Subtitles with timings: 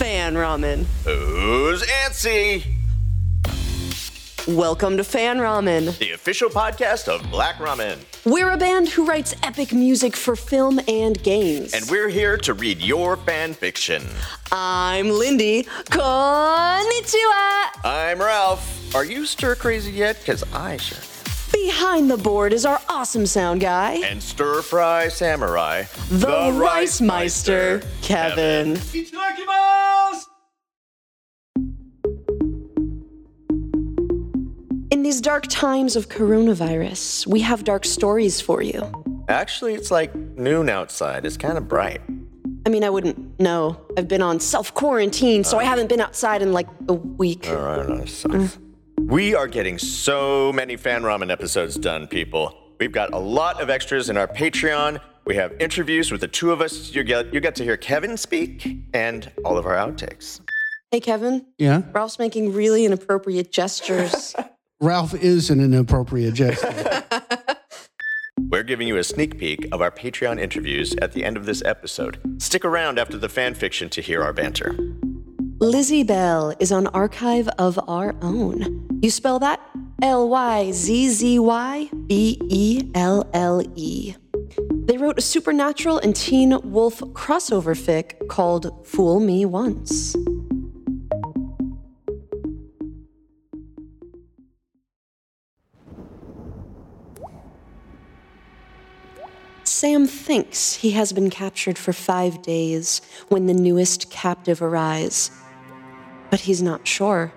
[0.00, 0.86] Fan Ramen.
[1.04, 2.64] Who's antsy?
[4.48, 5.98] Welcome to Fan Ramen.
[5.98, 7.98] The official podcast of Black Ramen.
[8.24, 11.74] We're a band who writes epic music for film and games.
[11.74, 14.02] And we're here to read your fan fiction.
[14.50, 15.64] I'm Lindy.
[15.64, 17.66] Konnichiwa!
[17.84, 18.94] I'm Ralph.
[18.94, 20.18] Are you stir crazy yet?
[20.20, 20.96] Because I sure.
[21.52, 25.82] Behind the board is our awesome sound guy, And stir fry samurai.
[26.08, 28.70] the, Rice Meister, Kevin.
[28.70, 28.76] In
[35.20, 38.80] these dark times of coronavirus, we have dark stories for you.
[39.28, 41.26] Actually, it's like noon outside.
[41.26, 42.00] It's kind of bright.
[42.64, 43.78] I mean, I wouldn't know.
[43.98, 47.50] I've been on self quarantine, so I haven't been outside in like a week.
[47.50, 48.58] All right, all right, sucks.
[48.96, 52.56] We are getting so many fan ramen episodes done, people.
[52.78, 55.00] We've got a lot of extras in our Patreon.
[55.26, 56.94] We have interviews with the two of us.
[56.94, 60.40] You get you get to hear Kevin speak and all of our outtakes.
[60.90, 61.44] Hey, Kevin.
[61.58, 61.82] Yeah.
[61.92, 64.34] Ralph's making really inappropriate gestures.
[64.82, 67.04] Ralph is an inappropriate gesture.
[68.48, 71.62] We're giving you a sneak peek of our Patreon interviews at the end of this
[71.66, 72.18] episode.
[72.38, 74.72] Stick around after the fan fiction to hear our banter.
[75.58, 78.88] Lyzzybelle is on Archive of Our Own.
[79.02, 79.60] You spell that?
[80.00, 84.14] L Y Z Z Y B E L L E.
[84.86, 90.16] They wrote a supernatural and teen wolf crossover fic called Fool Me Once.
[99.80, 105.30] Sam thinks he has been captured for five days when the newest captive arrives.
[106.28, 107.32] But he's not sure.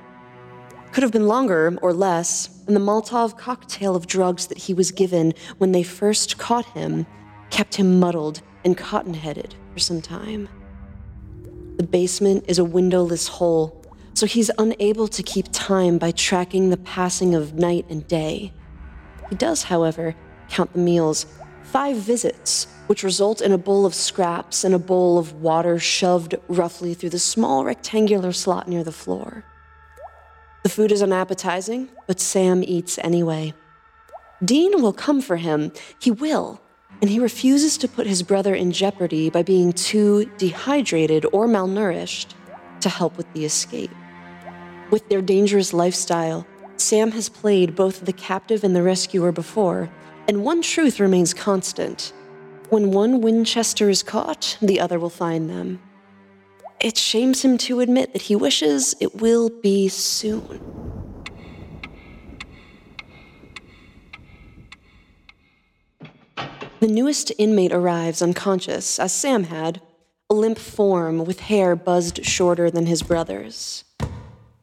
[0.92, 4.92] Could have been longer or less, and the Molotov cocktail of drugs that he was
[4.92, 7.06] given when they first caught him
[7.50, 10.50] kept him muddled and cotton headed for some time.
[11.78, 16.78] The basement is a windowless hole, so he's unable to keep time by tracking the
[16.78, 18.52] passing of night and day.
[19.30, 20.14] He does, however,
[20.50, 21.26] count the meals
[21.64, 26.36] five visits, which result in a bowl of scraps and a bowl of water shoved
[26.48, 29.44] roughly through the small rectangular slot near the floor.
[30.64, 33.54] The food is unappetizing, but Sam eats anyway.
[34.44, 35.72] Dean will come for him.
[36.00, 36.62] He will.
[37.02, 42.34] And he refuses to put his brother in jeopardy by being too dehydrated or malnourished
[42.80, 43.92] to help with the escape.
[44.90, 46.46] With their dangerous lifestyle,
[46.78, 49.90] Sam has played both the captive and the rescuer before,
[50.28, 52.14] and one truth remains constant.
[52.70, 55.82] When one Winchester is caught, the other will find them.
[56.80, 60.60] It shames him to admit that he wishes it will be soon.
[66.80, 69.82] The newest inmate arrives unconscious, as Sam had,
[70.30, 73.86] a limp form with hair buzzed shorter than his brother's.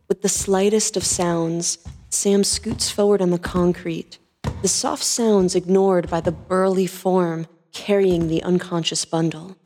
[0.09, 1.78] With the slightest of sounds,
[2.10, 4.19] Sam scoots forward on the concrete,
[4.62, 9.56] the soft sounds ignored by the burly form carrying the unconscious bundle.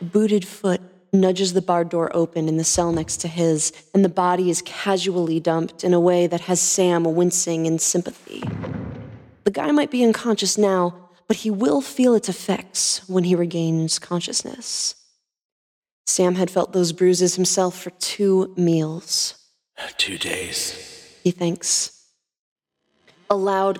[0.00, 0.80] A booted foot
[1.12, 4.62] nudges the barred door open in the cell next to his, and the body is
[4.62, 8.42] casually dumped in a way that has Sam wincing in sympathy.
[9.44, 13.98] The guy might be unconscious now, but he will feel its effects when he regains
[13.98, 14.94] consciousness.
[16.06, 19.34] Sam had felt those bruises himself for two meals,
[19.96, 21.18] Two days.
[21.24, 21.93] he thinks.
[23.30, 23.78] A loud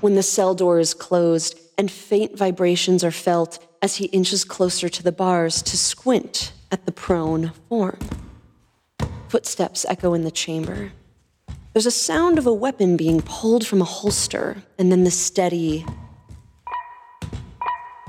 [0.00, 4.88] when the cell door is closed and faint vibrations are felt as he inches closer
[4.88, 7.98] to the bars to squint at the prone form.
[9.28, 10.92] Footsteps echo in the chamber.
[11.72, 15.86] There's a sound of a weapon being pulled from a holster, and then the steady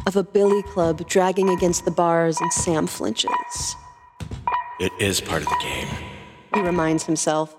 [0.07, 3.75] of a billy club dragging against the bars, and Sam flinches.
[4.79, 5.87] It is part of the game.
[6.55, 7.55] He reminds himself.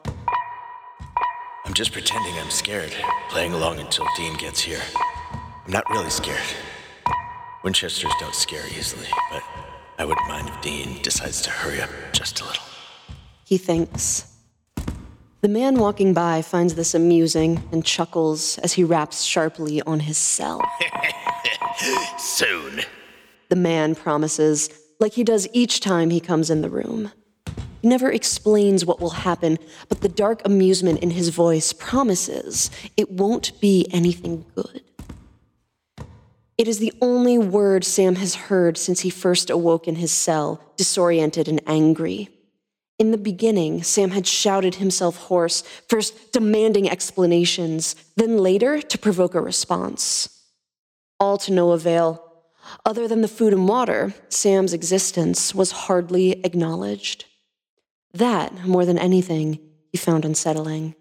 [1.70, 2.92] I'm just pretending I'm scared,
[3.28, 4.80] playing along until Dean gets here.
[5.32, 6.42] I'm not really scared.
[7.62, 9.44] Winchesters don't scare easily, but
[9.96, 12.64] I wouldn't mind if Dean decides to hurry up just a little.
[13.44, 14.36] he thinks.
[15.42, 20.18] The man walking by finds this amusing and chuckles as he raps sharply on his
[20.18, 20.60] cell.
[22.18, 22.80] Soon.
[23.48, 27.12] The man promises, like he does each time he comes in the room.
[27.82, 33.58] Never explains what will happen, but the dark amusement in his voice promises it won't
[33.60, 34.82] be anything good.
[36.58, 40.62] It is the only word Sam has heard since he first awoke in his cell,
[40.76, 42.28] disoriented and angry.
[42.98, 49.34] In the beginning, Sam had shouted himself hoarse, first demanding explanations, then later to provoke
[49.34, 50.28] a response.
[51.18, 52.22] All to no avail.
[52.84, 57.24] Other than the food and water, Sam's existence was hardly acknowledged.
[58.12, 59.60] That, more than anything,
[59.92, 60.94] he found unsettling.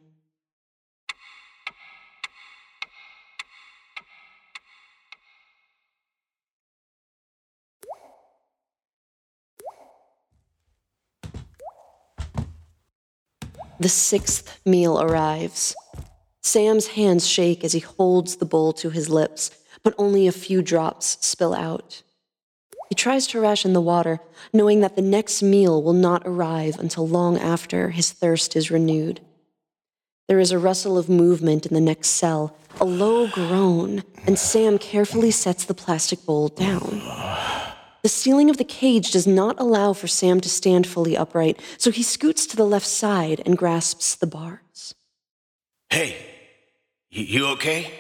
[13.80, 15.74] The sixth meal arrives.
[16.42, 19.52] Sam's hands shake as he holds the bowl to his lips,
[19.84, 22.04] but only a few drops spill out.
[22.90, 24.20] He tries to ration the water,
[24.52, 29.22] knowing that the next meal will not arrive until long after his thirst is renewed.
[30.28, 34.80] There is a rustle of movement in the next cell, a low groan, and Sam
[34.80, 37.02] carefully sets the plastic bowl down.
[38.02, 41.92] The ceiling of the cage does not allow for Sam to stand fully upright, so
[41.92, 44.96] he scoots to the left side and grasps the bars.
[45.90, 46.16] Hey,
[47.10, 47.92] you, you okay?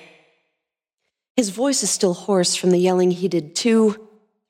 [1.35, 4.08] His voice is still hoarse from the yelling he did two,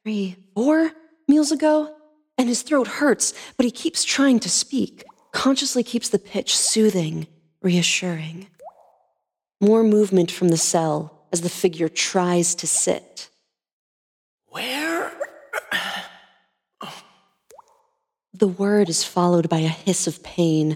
[0.10, 0.92] three, four
[1.28, 1.96] meals ago,
[2.36, 7.28] and his throat hurts, but he keeps trying to speak, consciously keeps the pitch soothing,
[7.62, 8.48] reassuring.
[9.62, 13.30] More movement from the cell as the figure tries to sit.
[14.48, 15.12] Where?
[18.34, 20.76] The word is followed by a hiss of pain.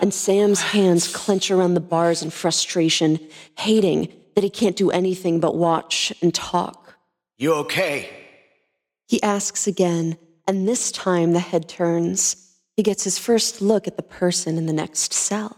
[0.00, 3.18] And Sam's hands clench around the bars in frustration,
[3.58, 6.95] hating that he can't do anything but watch and talk.
[7.38, 8.08] You okay?
[9.08, 10.16] He asks again,
[10.48, 12.54] and this time the head turns.
[12.76, 15.56] He gets his first look at the person in the next cell.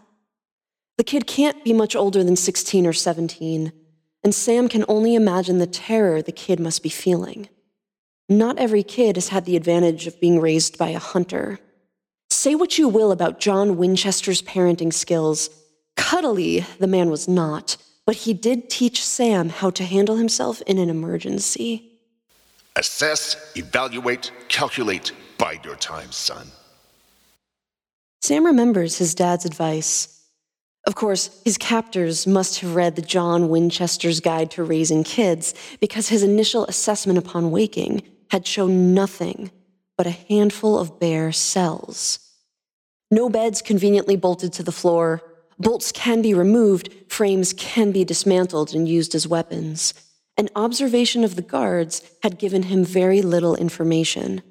[0.96, 3.72] The kid can't be much older than 16 or 17,
[4.24, 7.48] and Sam can only imagine the terror the kid must be feeling.
[8.28, 11.60] Not every kid has had the advantage of being raised by a hunter.
[12.30, 15.48] Say what you will about John Winchester's parenting skills.
[15.96, 17.76] Cuddly, the man was not,
[18.08, 21.92] but he did teach Sam how to handle himself in an emergency.
[22.74, 26.46] Assess, evaluate, calculate, bide your time, son.
[28.22, 30.24] Sam remembers his dad's advice.
[30.86, 36.08] Of course, his captors must have read the John Winchester's Guide to Raising Kids because
[36.08, 38.00] his initial assessment upon waking
[38.30, 39.50] had shown nothing
[39.98, 42.20] but a handful of bare cells.
[43.10, 45.22] No beds conveniently bolted to the floor.
[45.58, 49.94] Bolts can be removed, frames can be dismantled and used as weapons.
[50.36, 54.42] An observation of the guards had given him very little information.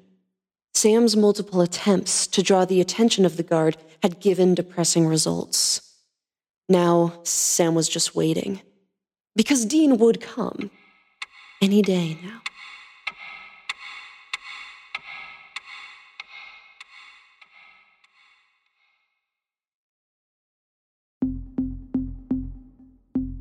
[0.74, 5.80] Sam's multiple attempts to draw the attention of the guard had given depressing results.
[6.68, 8.60] Now, Sam was just waiting.
[9.34, 10.70] Because Dean would come.
[11.62, 12.40] Any day now.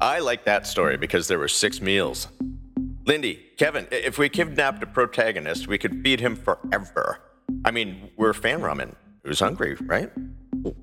[0.07, 2.29] I like that story because there were six meals.
[3.05, 7.19] Lindy, Kevin, if we kidnapped a protagonist, we could feed him forever.
[7.65, 8.95] I mean, we're fan ramen.
[9.25, 10.09] Who's hungry, right?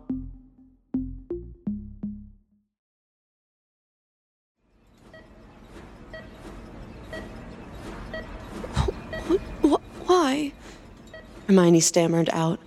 [11.47, 12.59] Hermione stammered out.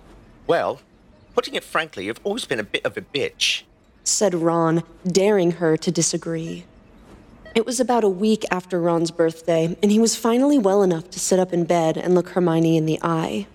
[0.46, 0.80] Well,
[1.34, 3.62] putting it frankly, you've always been a bit of a bitch.
[4.04, 6.64] said Ron, daring her to disagree.
[7.54, 11.20] It was about a week after Ron's birthday, and he was finally well enough to
[11.20, 13.46] sit up in bed and look Hermione in the eye.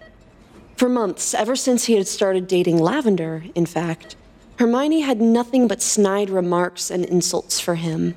[0.75, 4.15] For months, ever since he had started dating Lavender, in fact,
[4.60, 8.15] Hermione had nothing but snide remarks and insults for him.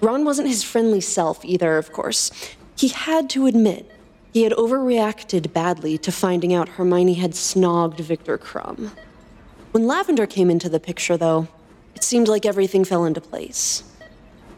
[0.00, 2.30] Ron wasn't his friendly self either, of course.
[2.76, 3.90] He had to admit
[4.32, 8.90] he had overreacted badly to finding out Hermione had snogged Viktor Krum.
[9.72, 11.48] When Lavender came into the picture, though,
[11.94, 13.82] it seemed like everything fell into place.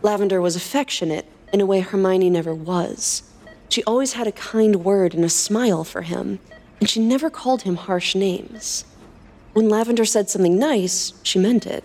[0.03, 3.23] Lavender was affectionate in a way Hermione never was.
[3.69, 6.39] She always had a kind word and a smile for him,
[6.81, 8.85] and she never called him harsh names.
[9.53, 11.85] When Lavender said something nice, she meant it.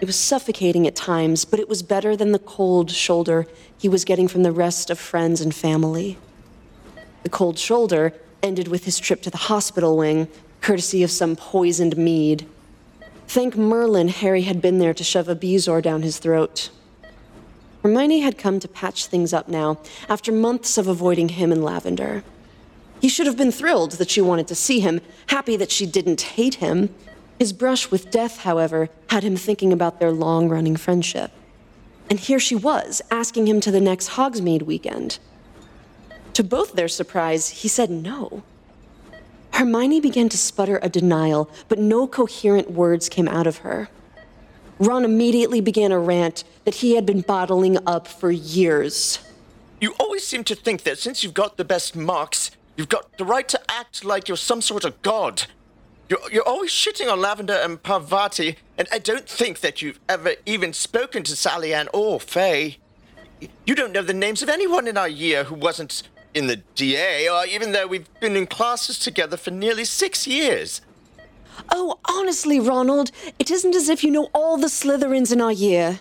[0.00, 3.46] It was suffocating at times, but it was better than the cold shoulder
[3.78, 6.18] he was getting from the rest of friends and family.
[7.26, 10.28] The cold shoulder ended with his trip to the hospital wing,
[10.60, 12.46] courtesy of some poisoned mead.
[13.26, 16.70] Thank Merlin Harry had been there to shove a bezoar down his throat.
[17.82, 19.78] Hermione had come to patch things up now,
[20.08, 22.22] after months of avoiding him and Lavender.
[23.00, 26.20] He should have been thrilled that she wanted to see him, happy that she didn't
[26.20, 26.94] hate him.
[27.40, 31.32] His brush with death, however, had him thinking about their long running friendship.
[32.08, 35.18] And here she was, asking him to the next Hogsmeade weekend.
[36.36, 38.42] To both their surprise, he said no.
[39.54, 43.88] Hermione began to sputter a denial, but no coherent words came out of her.
[44.78, 49.18] Ron immediately began a rant that he had been bottling up for years.
[49.80, 53.24] You always seem to think that since you've got the best marks, you've got the
[53.24, 55.44] right to act like you're some sort of god.
[56.10, 60.34] You're, you're always shitting on Lavender and Parvati, and I don't think that you've ever
[60.44, 62.76] even spoken to Sally-Anne or Faye.
[63.64, 66.02] You don't know the names of anyone in our year who wasn't
[66.36, 70.26] in the DA, or uh, even though we've been in classes together for nearly six
[70.26, 70.82] years.
[71.70, 76.00] Oh, honestly, Ronald, it isn't as if you know all the Slytherins in our year.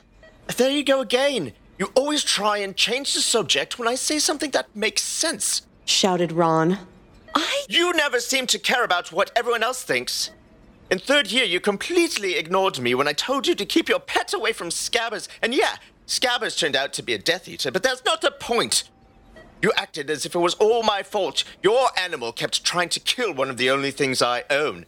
[0.57, 1.53] There you go again.
[1.79, 5.61] You always try and change the subject when I say something that makes sense.
[5.85, 6.79] Shouted Ron.
[7.33, 7.65] I.
[7.69, 10.31] You never seem to care about what everyone else thinks.
[10.91, 14.33] In third year, you completely ignored me when I told you to keep your pet
[14.33, 15.29] away from Scabbers.
[15.41, 18.83] And yeah, Scabbers turned out to be a Death Eater, but that's not the point.
[19.65, 21.43] You acted as if it was all my fault.
[21.63, 24.85] Your animal kept trying to kill one of the only things I own.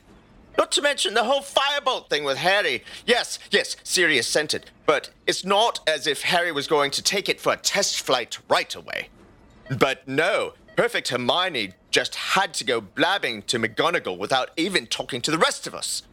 [0.55, 2.83] Not to mention the whole firebolt thing with Harry.
[3.03, 7.27] Yes, yes, Sirius sent it, but it's not as if Harry was going to take
[7.27, 9.09] it for a test flight right away.
[9.79, 15.31] But no, Perfect Hermione just had to go blabbing to McGonagall without even talking to
[15.31, 16.03] the rest of us.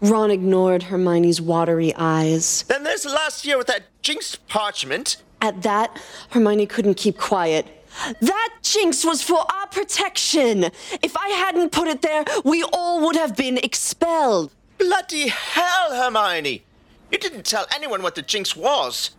[0.00, 2.64] Ron ignored Hermione's watery eyes.
[2.64, 5.18] Then there's last year with that jinx parchment.
[5.40, 5.96] At that,
[6.30, 7.77] Hermione couldn't keep quiet.
[8.20, 10.64] That jinx was for our protection.
[11.02, 14.52] If I hadn't put it there, we all would have been expelled.
[14.78, 16.62] Bloody hell, Hermione!
[17.10, 19.10] You didn't tell anyone what the jinx was.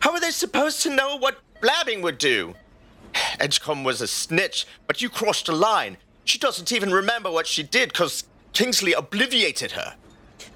[0.00, 2.54] How were they supposed to know what blabbing would do?
[3.38, 5.96] Edgecombe was a snitch, but you crossed a line.
[6.24, 9.94] She doesn't even remember what she did because Kingsley obliviated her.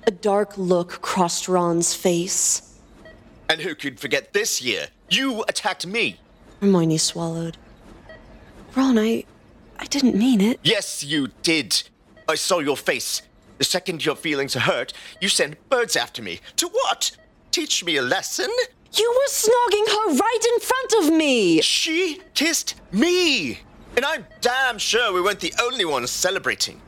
[0.07, 2.79] A dark look crossed Ron's face.
[3.49, 4.89] And who could forget this year?
[5.09, 6.19] You attacked me.
[6.61, 7.57] Hermione swallowed.
[8.75, 9.25] Ron, I.
[9.79, 10.59] I didn't mean it.
[10.63, 11.83] Yes, you did.
[12.29, 13.23] I saw your face.
[13.59, 16.41] The second your feelings hurt, you sent birds after me.
[16.57, 17.17] To what?
[17.51, 18.51] Teach me a lesson?
[18.93, 21.61] You were snogging her right in front of me!
[21.61, 23.61] She kissed me!
[23.97, 26.81] And I'm damn sure we weren't the only ones celebrating.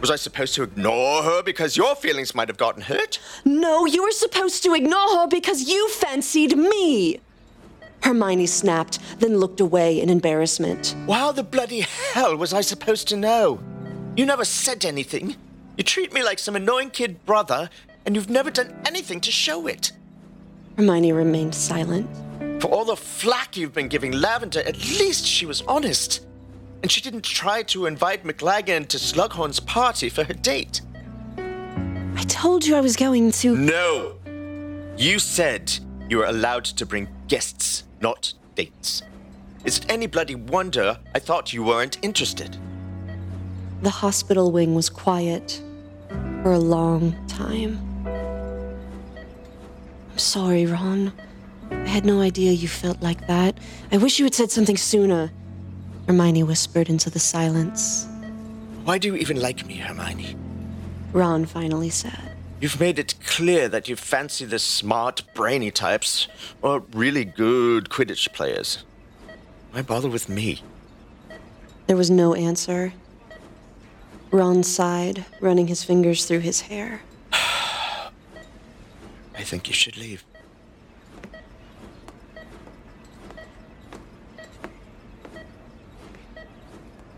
[0.00, 3.18] Was I supposed to ignore her because your feelings might have gotten hurt?
[3.44, 7.20] No, you were supposed to ignore her because you fancied me!
[8.06, 10.94] Hermione snapped, then looked away in embarrassment.
[11.08, 13.58] How the bloody hell was I supposed to know?
[14.14, 15.34] You never said anything.
[15.76, 17.68] You treat me like some annoying kid brother,
[18.04, 19.90] and you've never done anything to show it.
[20.76, 22.08] Hermione remained silent.
[22.62, 26.24] For all the flack you've been giving Lavender, at least she was honest.
[26.82, 30.80] And she didn't try to invite McLaggen to Slughorn's party for her date.
[31.36, 33.56] I told you I was going to.
[33.56, 34.14] No!
[34.96, 35.76] You said
[36.08, 39.02] you were allowed to bring guests, not dates.
[39.64, 42.56] Is it any bloody wonder I thought you weren't interested?
[43.82, 45.60] The hospital wing was quiet
[46.44, 47.72] for a long time.
[50.12, 51.12] I'm sorry, Ron.
[51.72, 53.58] I had no idea you felt like that.
[53.90, 55.32] I wish you had said something sooner.
[56.06, 58.06] Hermione whispered into the silence.
[58.84, 60.36] Why do you even like me, Hermione?
[61.12, 62.35] Ron finally said.
[62.58, 66.26] You've made it clear that you fancy the smart, brainy types,
[66.62, 68.82] or really good Quidditch players.
[69.72, 70.62] Why bother with me?
[71.86, 72.94] There was no answer.
[74.30, 77.02] Ron sighed, running his fingers through his hair.
[77.32, 78.10] I
[79.42, 80.24] think you should leave.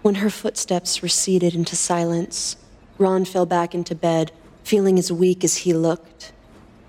[0.02, 2.56] When her footsteps receded into silence,
[2.98, 4.32] Ron fell back into bed,
[4.68, 6.30] feeling as weak as he looked.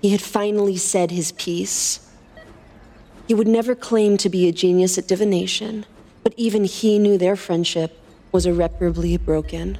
[0.02, 2.06] He had finally said his piece.
[3.26, 5.86] He would never claim to be a genius at divination,
[6.22, 7.98] but even he knew their friendship
[8.32, 9.78] was irreparably broken.